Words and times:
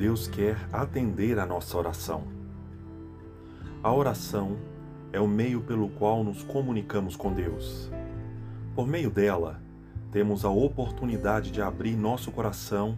Deus 0.00 0.26
quer 0.26 0.56
atender 0.72 1.38
a 1.38 1.44
nossa 1.44 1.76
oração. 1.76 2.22
A 3.82 3.92
oração 3.92 4.56
é 5.12 5.20
o 5.20 5.28
meio 5.28 5.60
pelo 5.60 5.90
qual 5.90 6.24
nos 6.24 6.42
comunicamos 6.42 7.16
com 7.16 7.34
Deus. 7.34 7.90
Por 8.74 8.86
meio 8.86 9.10
dela, 9.10 9.60
temos 10.10 10.42
a 10.42 10.48
oportunidade 10.48 11.50
de 11.50 11.60
abrir 11.60 11.96
nosso 11.96 12.32
coração 12.32 12.96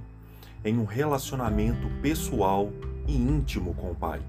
em 0.64 0.78
um 0.78 0.84
relacionamento 0.84 1.90
pessoal 2.00 2.70
e 3.08 3.16
íntimo 3.16 3.74
com 3.74 3.90
o 3.90 3.96
Pai. 3.96 4.22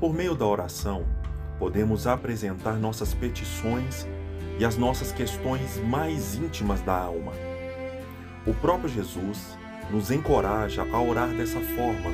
Por 0.00 0.12
meio 0.12 0.34
da 0.34 0.44
oração, 0.44 1.04
podemos 1.56 2.08
apresentar 2.08 2.80
nossas 2.80 3.14
petições 3.14 4.08
e 4.58 4.64
as 4.64 4.76
nossas 4.76 5.12
questões 5.12 5.78
mais 5.84 6.34
íntimas 6.34 6.80
da 6.80 6.98
alma. 6.98 7.30
O 8.44 8.52
próprio 8.54 8.88
Jesus 8.88 9.56
nos 9.90 10.10
encoraja 10.10 10.86
a 10.92 11.00
orar 11.00 11.28
dessa 11.28 11.60
forma, 11.60 12.10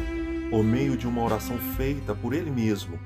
por 0.50 0.62
meio 0.62 0.96
de 0.96 1.06
uma 1.06 1.22
oração 1.22 1.58
feita 1.76 2.14
por 2.14 2.32
Ele 2.32 2.50
mesmo 2.50 2.98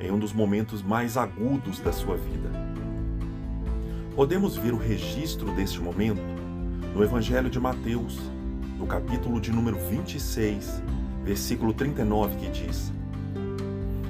em 0.00 0.10
um 0.10 0.18
dos 0.18 0.32
momentos 0.32 0.82
mais 0.82 1.16
agudos 1.16 1.78
da 1.78 1.92
sua 1.92 2.16
vida. 2.16 2.50
Podemos 4.14 4.56
ver 4.56 4.72
o 4.72 4.78
registro 4.78 5.50
deste 5.52 5.80
momento 5.80 6.22
no 6.94 7.02
Evangelho 7.02 7.50
de 7.50 7.60
Mateus, 7.60 8.18
no 8.78 8.86
capítulo 8.86 9.40
de 9.40 9.50
número 9.52 9.78
26, 9.88 10.82
versículo 11.24 11.72
39, 11.72 12.36
que 12.36 12.50
diz: 12.50 12.92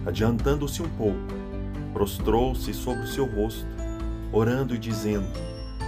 Adiantando-se 0.06 0.82
um 0.82 0.88
pouco, 0.90 1.18
prostrou-se 1.92 2.72
sobre 2.72 3.04
o 3.04 3.08
seu 3.08 3.26
rosto, 3.26 3.66
orando 4.32 4.74
e 4.74 4.78
dizendo: 4.78 5.26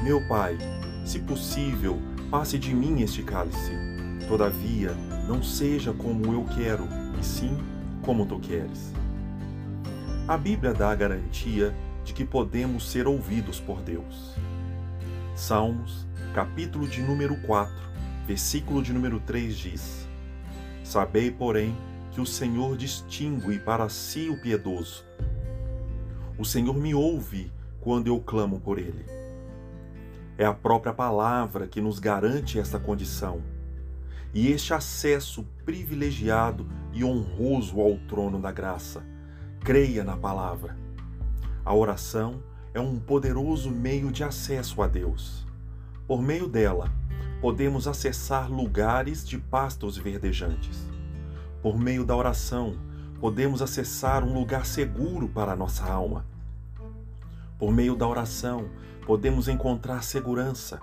Meu 0.03 0.27
Pai, 0.29 0.59
se 1.05 1.21
possível, 1.21 1.99
passe 2.31 2.59
de 2.59 2.75
mim 2.75 3.03
este 3.03 3.23
cálice. 3.23 3.88
Todavia, 4.29 4.95
não 5.27 5.43
seja 5.43 5.91
como 5.91 6.35
eu 6.35 6.45
quero, 6.55 6.87
e 7.19 7.25
sim 7.25 7.57
como 8.03 8.27
tu 8.27 8.39
queres. 8.39 8.93
A 10.29 10.37
Bíblia 10.37 10.75
dá 10.75 10.91
a 10.91 10.95
garantia 10.95 11.75
de 12.05 12.13
que 12.13 12.27
podemos 12.27 12.91
ser 12.91 13.07
ouvidos 13.07 13.59
por 13.59 13.81
Deus. 13.81 14.35
Salmos, 15.35 16.07
capítulo 16.35 16.87
de 16.87 17.01
número 17.01 17.37
4, 17.47 17.75
versículo 18.27 18.83
de 18.83 18.93
número 18.93 19.19
3 19.21 19.57
diz: 19.57 20.07
Sabei, 20.85 21.31
porém, 21.31 21.75
que 22.13 22.21
o 22.21 22.27
Senhor 22.27 22.77
distingue 22.77 23.59
para 23.59 23.89
si 23.89 24.29
o 24.29 24.39
piedoso. 24.39 25.07
O 26.37 26.45
Senhor 26.45 26.77
me 26.77 26.95
ouve 26.95 27.51
quando 27.81 28.09
eu 28.09 28.21
clamo 28.21 28.61
por 28.61 28.79
ele. 28.79 29.07
É 30.37 30.45
a 30.45 30.53
própria 30.53 30.93
palavra 30.93 31.67
que 31.67 31.81
nos 31.81 31.99
garante 31.99 32.59
esta 32.59 32.79
condição 32.79 33.41
e 34.35 34.51
este 34.53 34.75
acesso 34.75 35.47
privilegiado 35.65 36.67
e 36.93 37.05
honroso 37.05 37.81
ao 37.81 37.97
trono 38.09 38.41
da 38.41 38.53
graça 38.53 39.03
Creia 39.61 40.03
na 40.03 40.17
palavra. 40.17 40.75
A 41.63 41.75
oração 41.75 42.43
é 42.73 42.81
um 42.81 42.99
poderoso 42.99 43.71
meio 43.71 44.11
de 44.11 44.25
acesso 44.25 44.81
a 44.81 44.87
Deus. 44.87 45.47
Por 46.07 46.23
meio 46.23 46.49
dela, 46.49 46.91
podemos 47.41 47.87
acessar 47.87 48.51
lugares 48.51 49.29
de 49.29 49.37
pastos 49.37 49.99
verdejantes. 49.99 50.89
Por 51.61 51.79
meio 51.79 52.03
da 52.03 52.17
oração, 52.17 52.79
podemos 53.21 53.61
acessar 53.61 54.25
um 54.25 54.33
lugar 54.33 54.65
seguro 54.65 55.29
para 55.29 55.53
a 55.53 55.57
nossa 55.57 55.85
alma. 55.85 56.25
Por 57.59 57.71
meio 57.71 57.95
da 57.95 58.09
oração, 58.09 58.71
podemos 59.05 59.49
encontrar 59.49 60.03
segurança. 60.03 60.81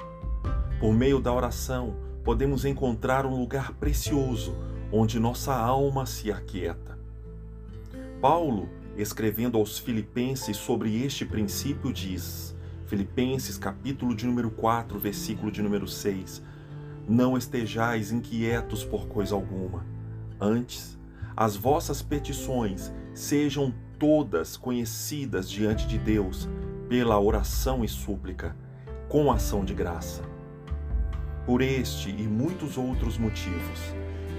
Por 0.79 0.93
meio 0.93 1.21
da 1.21 1.31
oração, 1.31 1.95
podemos 2.23 2.65
encontrar 2.65 3.25
um 3.25 3.39
lugar 3.39 3.73
precioso 3.75 4.55
onde 4.91 5.19
nossa 5.19 5.55
alma 5.55 6.05
se 6.05 6.31
aquieta. 6.31 6.99
Paulo, 8.19 8.67
escrevendo 8.97 9.57
aos 9.57 9.79
Filipenses 9.79 10.57
sobre 10.57 11.01
este 11.01 11.25
princípio, 11.25 11.93
diz: 11.93 12.53
Filipenses, 12.87 13.57
capítulo 13.57 14.13
de 14.13 14.25
número 14.25 14.51
4, 14.51 14.99
versículo 14.99 15.49
de 15.49 15.61
número 15.61 15.87
6: 15.87 16.43
Não 17.07 17.37
estejais 17.37 18.11
inquietos 18.11 18.83
por 18.83 19.07
coisa 19.07 19.33
alguma. 19.33 19.85
Antes, 20.41 20.99
as 21.37 21.55
vossas 21.55 22.01
petições 22.01 22.91
sejam 23.13 23.73
todas 23.97 24.57
conhecidas 24.57 25.49
diante 25.49 25.87
de 25.87 25.97
Deus 25.97 26.49
pela 26.89 27.17
oração 27.17 27.83
e 27.83 27.87
súplica, 27.87 28.53
com 29.07 29.31
ação 29.31 29.63
de 29.63 29.73
graça. 29.73 30.34
Por 31.45 31.61
este 31.61 32.09
e 32.09 32.23
muitos 32.23 32.75
outros 32.75 33.17
motivos, 33.19 33.79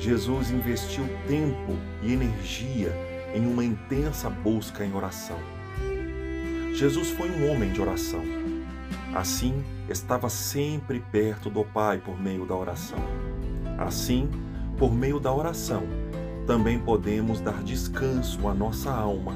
Jesus 0.00 0.50
investiu 0.50 1.04
tempo 1.28 1.72
e 2.02 2.12
energia 2.12 2.92
em 3.32 3.46
uma 3.46 3.64
intensa 3.64 4.28
busca 4.28 4.84
em 4.84 4.92
oração. 4.92 5.38
Jesus 6.74 7.10
foi 7.10 7.30
um 7.30 7.50
homem 7.50 7.72
de 7.72 7.80
oração. 7.80 8.22
Assim, 9.14 9.64
estava 9.88 10.28
sempre 10.28 11.00
perto 11.00 11.48
do 11.48 11.64
Pai 11.64 11.98
por 11.98 12.20
meio 12.20 12.44
da 12.44 12.56
oração. 12.56 12.98
Assim, 13.78 14.28
por 14.76 14.92
meio 14.92 15.20
da 15.20 15.32
oração, 15.32 15.84
também 16.46 16.78
podemos 16.78 17.40
dar 17.40 17.62
descanso 17.62 18.46
à 18.48 18.54
nossa 18.54 18.90
alma 18.90 19.34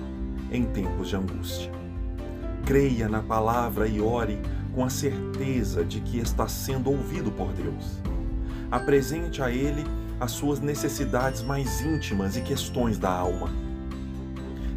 em 0.50 0.64
tempos 0.64 1.08
de 1.08 1.16
angústia. 1.16 1.79
Creia 2.64 3.08
na 3.08 3.22
palavra 3.22 3.86
e 3.86 4.00
ore 4.00 4.38
com 4.74 4.84
a 4.84 4.90
certeza 4.90 5.84
de 5.84 6.00
que 6.00 6.18
está 6.18 6.46
sendo 6.46 6.90
ouvido 6.90 7.30
por 7.32 7.52
Deus. 7.52 7.98
Apresente 8.70 9.42
a 9.42 9.50
Ele 9.50 9.84
as 10.20 10.32
suas 10.32 10.60
necessidades 10.60 11.42
mais 11.42 11.80
íntimas 11.80 12.36
e 12.36 12.42
questões 12.42 12.98
da 12.98 13.10
alma 13.10 13.50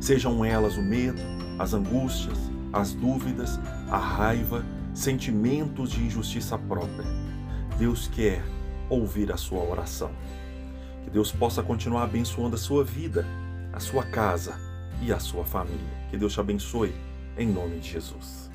Sejam 0.03 0.43
elas 0.43 0.75
o 0.75 0.81
medo, 0.81 1.21
as 1.57 1.73
angústias, 1.73 2.37
as 2.73 2.93
dúvidas, 2.93 3.57
a 3.89 3.97
raiva, 3.97 4.65
sentimentos 4.93 5.91
de 5.91 6.03
injustiça 6.03 6.57
própria. 6.57 7.05
Deus 7.77 8.09
quer 8.09 8.43
ouvir 8.89 9.31
a 9.31 9.37
sua 9.37 9.63
oração. 9.63 10.11
Que 11.05 11.09
Deus 11.09 11.31
possa 11.31 11.63
continuar 11.63 12.03
abençoando 12.03 12.55
a 12.55 12.59
sua 12.59 12.83
vida, 12.83 13.25
a 13.71 13.79
sua 13.79 14.03
casa 14.03 14.59
e 15.01 15.13
a 15.13 15.19
sua 15.19 15.45
família. 15.45 15.79
Que 16.09 16.17
Deus 16.17 16.33
te 16.33 16.41
abençoe, 16.41 16.93
em 17.37 17.47
nome 17.47 17.79
de 17.79 17.89
Jesus. 17.91 18.49